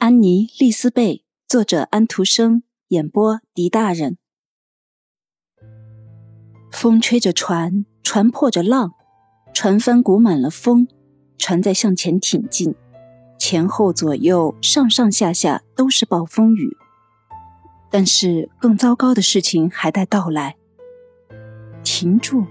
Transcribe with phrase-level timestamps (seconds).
[0.00, 4.16] 安妮·丽丝贝，作者安徒生，演播狄大人。
[6.72, 8.94] 风吹着船，船破着浪，
[9.52, 10.88] 船帆鼓满了风，
[11.36, 12.74] 船在向前挺进，
[13.38, 16.74] 前后左右、上上下下都是暴风雨。
[17.90, 20.56] 但是更糟糕的事情还待到来。
[21.84, 22.46] 停住！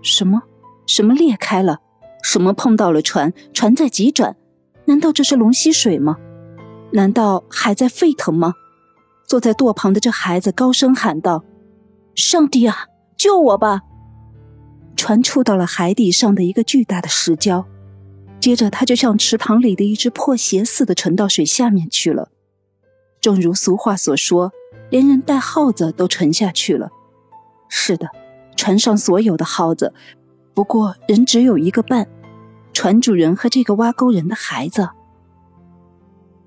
[0.00, 0.44] 什么？
[0.86, 1.82] 什么裂开了？
[2.22, 3.34] 什么碰到了船？
[3.52, 4.38] 船在急转？
[4.86, 6.16] 难道这是龙吸水吗？
[6.94, 8.54] 难道还在沸腾吗？
[9.26, 11.44] 坐在舵旁的这孩子高声喊道
[12.14, 12.86] ：“上帝啊，
[13.16, 13.82] 救我吧！”
[14.96, 17.64] 船触到了海底上的一个巨大的石礁，
[18.38, 22.28] 接着它就像池塘里的一只破鞋似的沉到水下面去了。
[23.20, 24.52] 正如俗话所说，
[24.88, 26.90] 连人带耗子都沉下去了。
[27.68, 28.08] 是的，
[28.54, 29.92] 船上所有的耗子，
[30.54, 32.06] 不过人只有一个伴：
[32.72, 34.90] 船主人和这个挖沟人的孩子。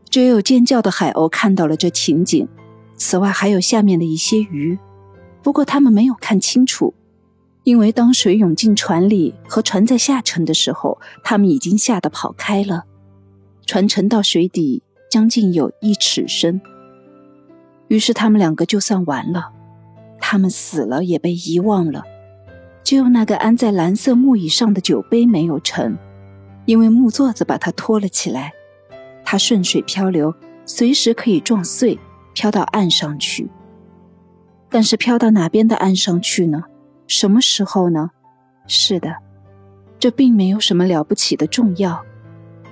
[0.10, 2.48] 只有尖叫的海鸥看到了这情景，
[2.96, 4.78] 此外还有下面的一些鱼，
[5.44, 6.94] 不过他们没有看清楚，
[7.64, 12.86] 因为当水涌进船里和船在下沉的时候，他们已经吓得跑开了。
[13.66, 14.82] 船沉到水底
[15.12, 16.62] 将近有一尺深，
[17.90, 19.52] 于是他们两个就算完了，
[20.20, 22.04] 他们死了也被遗忘了，
[22.82, 25.98] 只有那个安在蓝色木椅上的酒杯没有沉，
[26.66, 28.54] 因为木座子把它托了起来。
[29.30, 30.34] 它顺水漂流，
[30.66, 32.00] 随时可以撞碎，
[32.34, 33.50] 飘到岸上去。
[34.70, 36.64] 但是飘到哪边的岸上去呢？
[37.08, 38.12] 什么时候呢？
[38.68, 39.14] 是的，
[40.00, 42.02] 这并没有什么了不起的重要。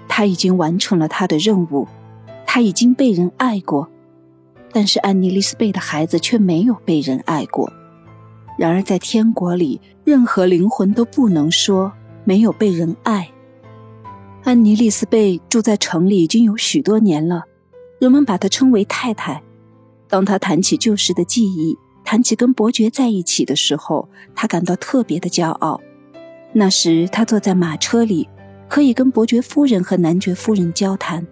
[0.07, 1.85] 他已经完成了他的任务，
[2.45, 3.89] 他已经被人爱过。
[4.71, 7.69] 但是安妮丽丝贝的孩子却没有被人爱过。
[8.57, 11.91] 然而在天国里，任何灵魂都不能说
[12.23, 13.29] 没有被人爱。
[14.45, 17.45] 安妮·丽丝贝住在城里已经有许多年了，
[17.99, 19.41] 人们把她称为太太。
[20.07, 25.81] 当她谈起旧时的记忆，谈起跟伯爵在一起的时候，她感到特别的骄傲。
[26.53, 28.29] 那时，她坐在马车里，
[28.69, 31.25] 可以跟伯爵夫人和男爵夫人交谈。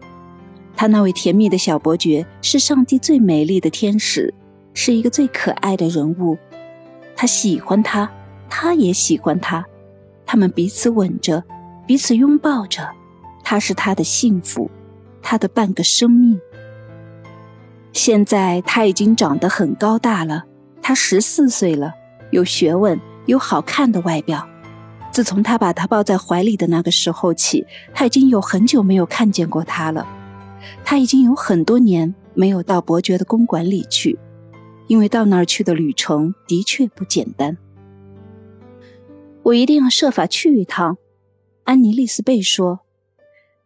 [0.75, 4.33] 他那位甜蜜的小伯爵是上帝最美丽的天使，
[4.73, 6.35] 是一个最可爱的人物。
[7.15, 8.11] 他喜欢他，
[8.49, 9.63] 他也喜欢他，
[10.25, 11.43] 他们彼此吻着，
[11.85, 12.89] 彼此拥抱着。
[13.43, 14.71] 他是他的幸福，
[15.21, 16.39] 他的半个生命。
[17.91, 20.45] 现在他已经长得很高大了，
[20.81, 21.93] 他十四岁了，
[22.31, 24.47] 有学问，有好看的外表。
[25.11, 30.07] 自从他把他抱在怀里的那个时候起，他已经有很久没有看见过他了。
[30.83, 34.17] 他已经有很多年没有到伯爵的公馆里去，
[34.87, 37.57] 因为到那儿去的旅程的确不简单。
[39.43, 40.97] 我一定要设法去一趟，
[41.65, 42.82] 安妮·丽丝贝说。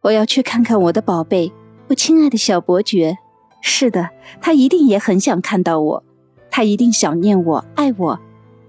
[0.02, 1.52] 我要去看看我的宝贝，
[1.88, 3.18] 我亲爱的小伯爵。
[3.62, 4.10] 是的，
[4.40, 6.04] 他一定也很想看到我，
[6.52, 8.20] 他一定想念我，爱我，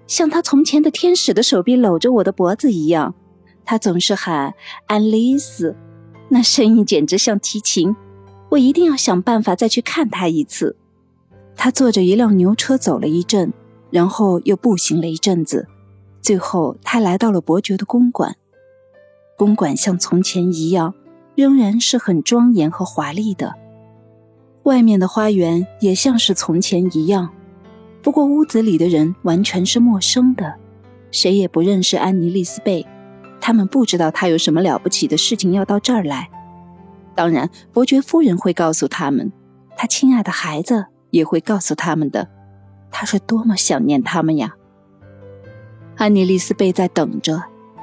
[0.07, 3.15] 像他从前的天使的手臂搂着我的脖子一样。
[3.65, 4.55] 他总是喊
[4.87, 5.77] 安丽丝，
[6.31, 7.95] 那声音简直像提琴。
[8.49, 10.75] 我一定要想办法再去看他一次。
[11.55, 13.53] 他坐着一辆牛车走了一阵，
[13.91, 15.69] 然后又步行了一阵子，
[16.23, 18.37] 最后他来到了伯爵的公馆。
[19.37, 20.95] 公馆像从前一样。
[21.39, 23.55] 仍然是很庄严和华丽的，
[24.65, 27.31] 外面的花园也像是从前一样，
[28.03, 30.57] 不过屋子里的人完全是陌生的，
[31.13, 32.85] 谁也不认识安妮·丽丝贝，
[33.41, 36.29] 他们不知道她有什么了不起的事情要到这儿来。
[37.15, 39.31] 当然，伯爵夫人会告诉他们，
[39.77, 42.27] 他亲爱的孩子也会告诉他们的，
[42.91, 44.57] 他是多么想念他们呀！
[45.95, 47.41] 安妮·丽丝贝在等着，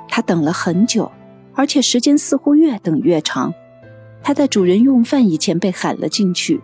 [0.10, 1.10] 她等了很久。
[1.56, 3.54] 而且时间似乎越等越长。
[4.22, 6.62] 他在主人用饭以前被喊了进去，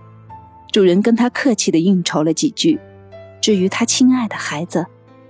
[0.71, 2.79] 主人跟他客气地应酬了几句。
[3.39, 4.85] 至于他亲爱的孩子，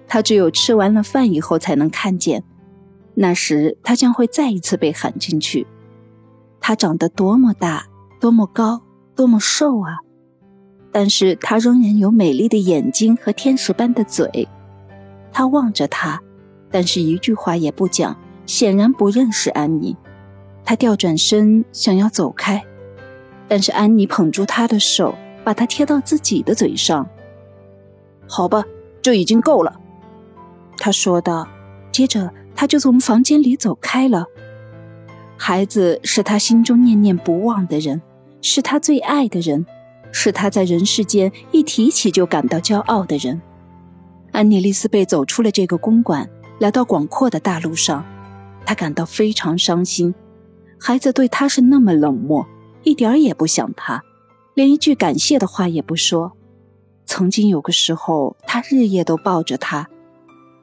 [0.07, 2.43] 他只有吃完了饭以后才能看见。
[3.13, 5.67] 那时他将会再一次被喊进去。
[6.59, 7.85] 他长得多么大，
[8.19, 8.81] 多么高，
[9.15, 9.97] 多么瘦啊！
[10.91, 14.47] 但是他仍然有美丽的眼睛和天使般的嘴。
[15.31, 16.21] 他望着他，
[16.69, 18.15] 但是一句话也不讲。
[18.51, 19.95] 显然不认识安妮，
[20.65, 22.61] 他调转身想要走开，
[23.47, 27.07] 但是安妮捧住他的手，把他贴到自己的嘴上。
[28.27, 28.65] 好吧，
[29.01, 29.79] 这已经够了，
[30.77, 31.47] 他说道。
[31.93, 34.25] 接着他就从房间里走开了。
[35.37, 38.01] 孩子是他心中念念不忘的人，
[38.41, 39.65] 是他最爱的人，
[40.11, 43.41] 是他在人世间一提起就感到骄傲的人。
[44.33, 48.03] 安妮丽丝贝走出了这个公馆，来到广阔的大路上。
[48.65, 50.13] 他感到非常伤心，
[50.79, 52.45] 孩子对他是那么冷漠，
[52.83, 54.03] 一点儿也不想他。
[54.53, 56.33] 连一句感谢的话也不说。
[57.05, 59.87] 曾经有个时候，他日夜都抱着她，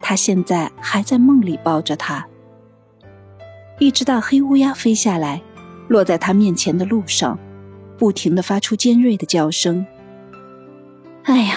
[0.01, 2.27] 他现在还在梦里抱着他。
[3.79, 5.43] 一只大黑乌鸦飞下来，
[5.89, 7.39] 落在他面前的路上，
[7.99, 9.87] 不停地发出尖锐的叫声。
[11.25, 11.57] 哎呀，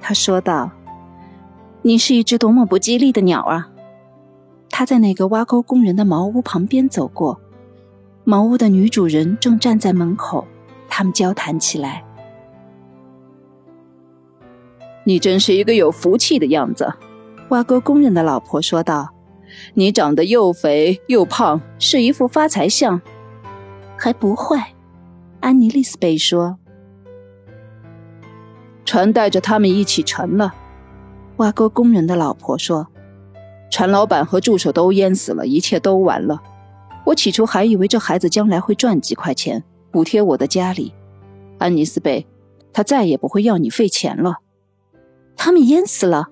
[0.00, 0.70] 他说道
[1.82, 3.70] ：“你是一只多么不吉利的鸟啊！”
[4.78, 7.40] 他在那个挖沟工人的茅屋旁边走过，
[8.22, 10.46] 茅屋的女主人正站在门口，
[10.88, 12.04] 他们交谈起来。
[15.02, 16.94] 你真是一个有福气的样子，
[17.48, 19.12] 挖沟工人的老婆说道
[19.74, 23.02] ：“你长得又肥又胖，是一副发财相。”
[23.98, 24.74] 还不坏，
[25.40, 26.56] 安妮丽斯贝说
[28.86, 30.54] ：“船带着他们一起沉了。”
[31.38, 32.86] 挖沟工人的老婆说
[33.70, 36.42] ：“船老板和助手都淹死了，一切都完了。
[37.04, 40.92] 我起初还以为这孩子将来会赚几块钱补贴我的家里。
[41.58, 42.26] 安妮斯贝，
[42.72, 44.38] 他再也不会要你费钱了。”
[45.36, 46.28] 他们淹死了，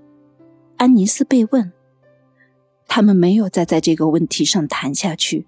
[0.76, 1.72] 安妮斯贝问。
[2.88, 5.46] 他们没有再在这个问题上谈下去。